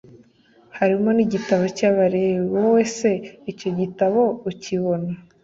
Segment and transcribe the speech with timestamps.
[0.77, 3.11] harimo n igitabo cy Abalewi Wowe se
[3.51, 5.11] icyo gitabo ukibona